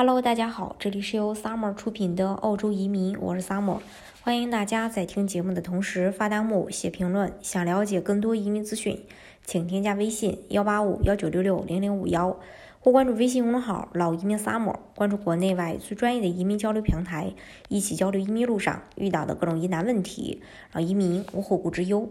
[0.00, 3.80] Hello，大家好，这里是由 Summer 出品的澳洲移民，我是 Summer，
[4.22, 7.32] 欢迎大家在听节目的同时发弹幕、写评论。
[7.42, 9.04] 想了解更多移民资讯，
[9.44, 12.38] 请添加微信幺八五幺九六六零零五幺，
[12.78, 17.32] 或关注微信公众号“老移民 Summer”，关注国内外最专业的移民交流平台，
[17.68, 20.40] 一起交流移民路上遇到的各种疑难问题，
[20.70, 22.08] 让移民无后顾之忧。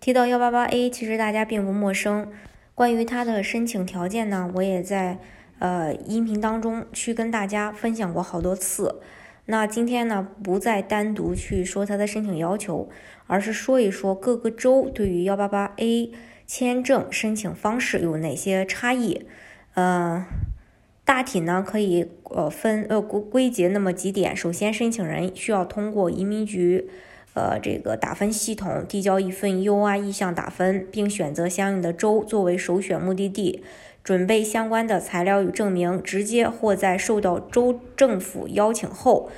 [0.00, 2.32] 提到幺八八 A，其实大家并不陌生。
[2.74, 5.18] 关于它的申请条件呢，我也在。
[5.58, 9.00] 呃，音频当中去跟大家分享过好多次。
[9.46, 12.88] 那今天呢，不再单独去说它的申请要求，
[13.26, 16.12] 而是说一说各个州对于幺八八 A
[16.46, 19.26] 签证申请方式有哪些差异。
[19.74, 20.26] 呃，
[21.04, 24.36] 大体呢可以呃分呃归归结那么几点。
[24.36, 26.88] 首先，申请人需要通过移民局
[27.32, 33.64] 呃这个打分系统递交一份 UI 意向打分，并选择相应的州作为首选目的地。
[34.08, 39.28] 准备相关的材料与证明，直接或在受到州政府邀请后，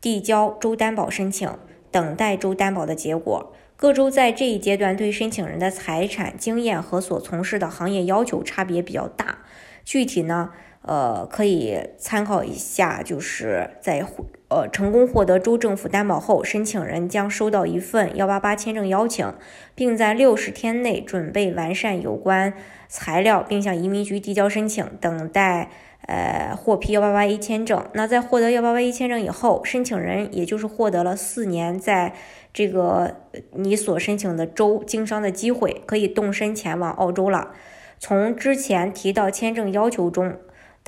[0.00, 1.50] 递交州担保申请，
[1.90, 3.52] 等待州担保的结果。
[3.74, 9.38] 各州在这一阶段对申请人的财产、经验和所从事的行业要求差别比较大。
[9.84, 10.50] 具体呢，
[10.82, 14.04] 呃，可以参考一下，就是在
[14.48, 19.32] 呃成功获得州政府担保后，申请人将收到一份幺八八签证邀请，
[19.74, 22.54] 并在六十天内准备完善有关。
[22.88, 25.70] 材料，并向移民局递交申请，等待
[26.06, 27.84] 呃获批幺八八 A 签证。
[27.92, 32.14] 那在获得幺八八 A 签证以后，申请人也就是获得了四年在
[32.52, 33.16] 这个
[33.52, 37.52] 你所申请的州经商的机会，可以动身前往澳洲了。
[38.00, 40.36] 从之前提到签证要求中，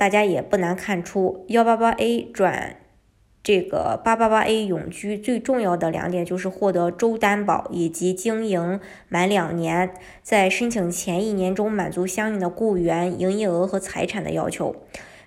[0.03, 2.75] 大家也不难看出，幺八八 A 转。
[3.41, 14.75] 这个八八八 A 永居最重要的两点就是获得周担保以及经营满两年，在申请前一年中满足相应的雇员营业额和财产的要求。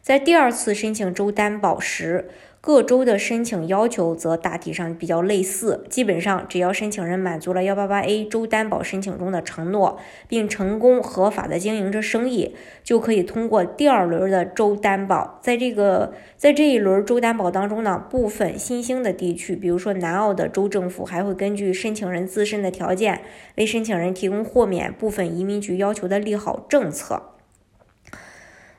[0.02, 2.28] 在第二次申请周担保时，
[2.67, 15.38] 各州的申请要求则大体上比较类似，基本上只要申请人满足了幺八八 A 州担保申请中的承诺，并成功合法的经营着生意，就可以通过第二轮的州担保。
[15.41, 23.21] 在这个在这一轮州担保当中呢，部分新兴的地区，比如说南澳的州政府，还会根据申请人自身的条件，
[23.55, 27.35] 为申请人提供豁免部分移民局要求的利好政策。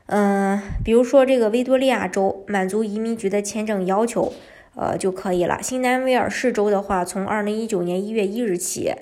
[0.07, 4.31] 嗯，比如说这个维多利亚州满足移民局的签证要求，
[4.75, 5.61] 呃就可以了。
[5.61, 8.93] 新南威尔士州的话，从二零一九年一月一日起，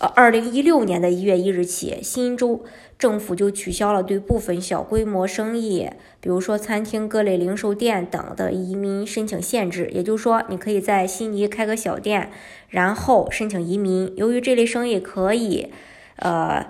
[0.00, 2.64] 呃，二零一六年的一月一日起，新州
[2.98, 5.90] 政府就取消了对部分小规模生意，
[6.22, 9.90] 比如说餐厅、各类零售店等的移民申请限制。
[9.92, 12.30] 也就是说，你可以在悉尼开个小店，
[12.70, 14.10] 然后申请移民。
[14.16, 15.70] 由于这类生意可以，
[16.16, 16.68] 呃。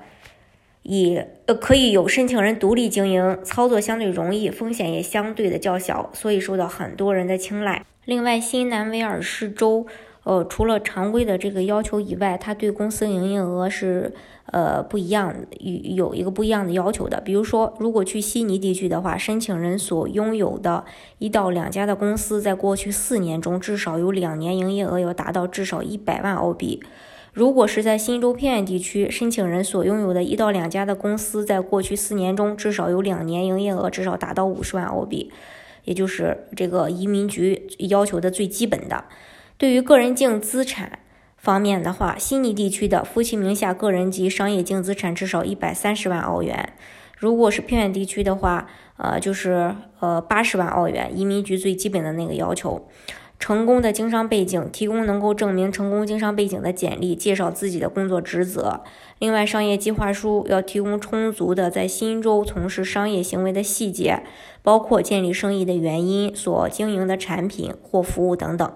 [0.85, 7.85] 以呃可以有申请人独立经营，操作相对容易，风险也相对的较小，所以受到很多人的青睐。
[8.05, 9.87] 另外，新南威尔士州，
[10.25, 14.13] 呃，除了常规的这个要求以外，它对公司营业额是
[14.53, 17.19] 呃不一样，有有一个不一样的要求的。
[17.23, 20.85] 比如说，如果去悉尼地区的话，申请人所拥有的
[21.19, 26.83] 一到两家的公司，在过去四年中至少有两年营业额要达到至少一百万澳币。
[27.35, 35.33] 如果是在新州偏远地区，申请人所拥有的一到两家的公司，在过去四年中至少有两年营业额至少达到五十万澳币，
[35.83, 39.07] 也就是这个移民局要求的最基本的。
[39.59, 41.01] 对于个人净资产
[41.37, 46.75] 方面的话，悉尼地区的夫妻名下个人及商业净资产至少一百三十万澳元。
[47.17, 52.87] 如果是偏远地区的话，呃，就是呃八十万澳元，移民局最基本的那个要求。
[53.39, 58.83] 成功的经商背景，提供能够证明成功经商背景的简历，介绍自己的工作职责。
[59.19, 64.23] 另外，商业计划书要提供充足的在新州从事商业行为的细节，
[64.63, 68.73] 包括建立生意的原因、所经营的产品或服务等等。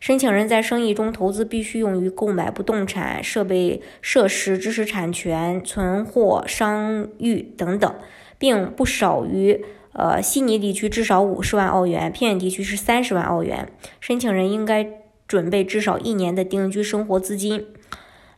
[0.00, 7.94] 申请人在生意中投资必须用于购买不动产、设备、设施、知识产权、存货、商誉等等，
[8.38, 9.64] 并不少于。
[9.92, 13.68] 呃，悉尼地区至少五十万澳元，偏远地区是三十万澳元。
[13.98, 14.86] 申请人应该
[15.26, 17.66] 准备至少一年的定居生活资金。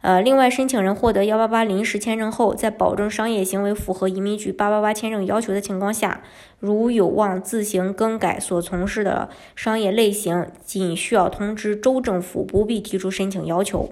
[0.00, 6.22] 呃，另外，申请人获得幺八八临时签证后，在保证商业行为符合移民局八八八签证要求的情况下，
[6.58, 13.90] 如有望自行更改所从事的商业类型，仅需要通知州政府，不必提出申请要求。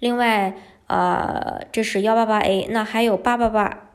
[0.00, 0.54] 另外，
[0.88, 3.87] 呃，这是幺八八 A，那还有八八八。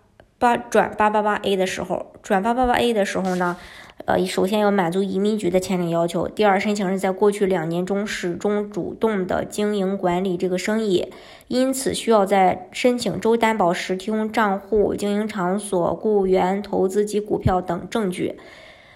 [0.44, 3.56] 八转八八八 A 的时候，转八八八 A 的时候呢，
[4.04, 6.28] 呃，首先要满足移民局的签证要求。
[6.28, 11.14] 第二，申请人在过去两年中始终主动的经营管理这个生意，
[11.48, 18.36] 因此需要在申请州担保时提供账户、经营场所、雇员、投资及股票等证据。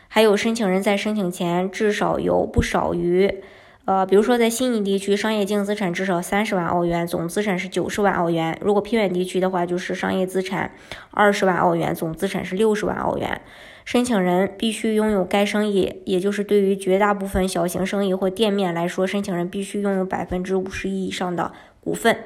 [0.09, 3.41] 还有申请人在申请前至少有不少于，
[3.87, 10.73] 呃，比如说在悉尼地区，商业净资产至少三十万澳元，总资产是九十万澳元；如果偏远地区的话，就是商业资产
[11.11, 13.39] 二十万澳元，总资产是六十万澳元。
[13.85, 22.17] 申请人必须拥有该生意，也就是对于绝大部分小型生意或店面来说，申请人必须拥有百分之五十一以上的股份。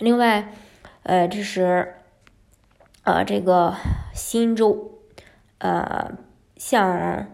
[0.00, 0.52] 另外，
[1.04, 1.94] 呃，这是，
[3.04, 3.74] 呃，这个
[4.12, 4.98] 新州，
[5.58, 6.10] 呃，
[6.56, 7.28] 像，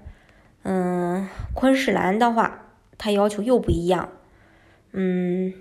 [0.63, 2.67] 嗯，昆士兰的话，
[2.99, 4.11] 它要求又不一样，
[4.93, 5.55] 嗯。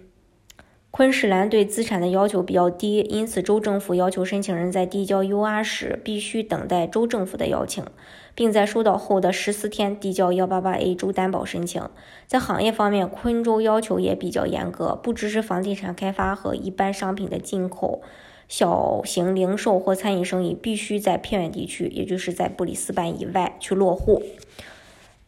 [0.92, 7.86] 昆士兰对资产的要求比较低，因此州政府要求申请人在递交 UR 时必须等待州政府的邀请，
[8.34, 11.88] 并在收到后的十四天递交 188A 州担保申请。
[12.26, 18.02] 在行业方面，昆州要求也比较严格，不支持房地产开发和一般商品的进口，
[18.48, 24.24] 小型零售或餐饮生意必须在偏远地区，也就是在布里斯班以外去落户。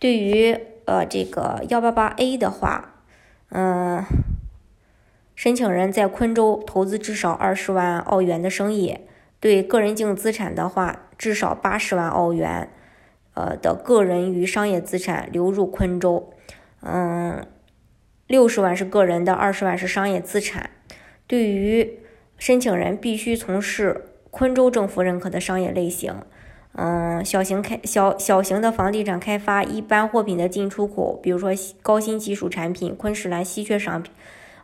[0.01, 2.95] 对于呃这个 188A 的话，
[3.51, 4.03] 嗯。
[5.33, 8.99] 申请人在昆州投资至少二十万澳元的生意，
[9.39, 12.69] 对个人净资产的话，至少八十万澳元，
[13.33, 16.31] 呃的个人与商业资产流入昆州，
[16.81, 17.47] 嗯，
[18.27, 20.69] 六十万是个人的，二十万是商业资产。
[21.25, 21.97] 对于
[22.37, 26.13] 申请人必须从事昆州政府认可的商业类型，
[26.73, 31.51] 嗯，小型开小小型的房地产开发，一般货品的进出口，比如说
[31.81, 34.11] 高新技术产品，昆士兰稀缺商品。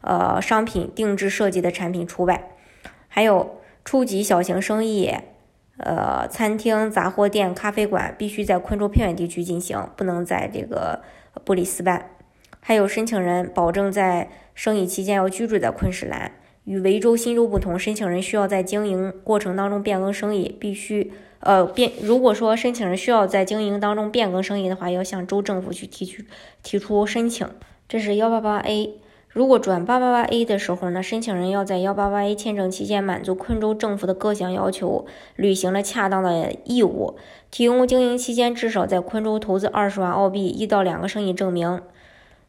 [0.01, 2.51] 呃，商品定制设计的产品除外，
[3.09, 5.11] 还有初级小型生意，
[5.77, 11.01] 呃，餐厅、杂货店、咖啡馆必须在昆州偏远地区进行，不能在这个
[11.43, 12.09] 布里斯班。
[12.61, 16.31] 还有申请人保证在生意期间要居住在昆士兰。
[16.63, 21.91] 与维州、新州不同，申请人需要在经营过程当中变更生意，必须呃变。
[22.01, 26.23] 如果说申请人需要在经营当中变更生意的话，要向州政府去提出
[26.63, 27.47] 提出申请。
[27.87, 28.95] 这是幺八八 A。
[29.29, 35.05] 如果转八八八 A 的时候呢，申请人要在幺八八 A 签证期间满足昆州政府的各项要求，
[35.35, 37.17] 履行了恰当的义务，
[37.51, 41.81] 提供经营期间至少在昆州投资二十万澳币一到两个生意证明。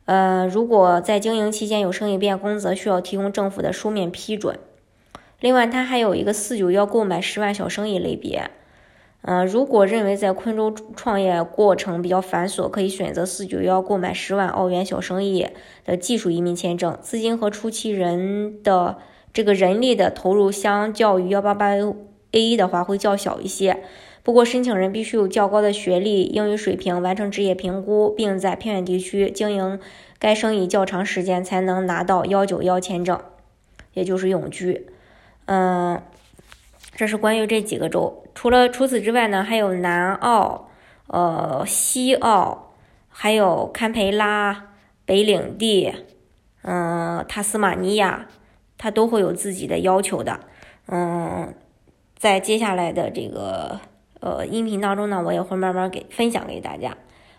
[0.07, 4.59] 呃，如果在经营期间有生意变更，则需要提供政府的书面批准。
[5.41, 8.51] 另外，它还有一个四九幺购买十万小生意类别。
[9.31, 15.47] 嗯，如果认为在昆州创业过程比较繁琐，可以选择四九幺购买十万澳元小生意
[15.85, 18.97] 的技术移民签证，资金和初期人的
[19.35, 21.75] 这个人力的投入相较于幺八八
[22.31, 23.83] A 的话会较小一些。
[24.23, 29.79] 不过，申请人必须有较高的学历、英语水平，完成职业评估，并在偏远地区经营
[30.19, 33.21] 该生意较长时间，才能拿到幺九幺签证，
[33.93, 34.87] 也就是永居。
[35.45, 36.01] 嗯。
[36.99, 40.69] 这是关于这几个州，除了除此之外呢，还有南澳、
[41.07, 42.73] 呃西澳，
[43.09, 44.71] 还有堪培拉、
[45.05, 45.95] 北领地，
[46.63, 48.27] 嗯，塔斯马尼亚，
[48.77, 50.41] 它都会有自己的要求的。
[50.89, 51.55] 嗯，
[52.17, 53.79] 在接下来的这个
[54.19, 56.97] 呃音频当中呢，我也会慢慢给分享给大家。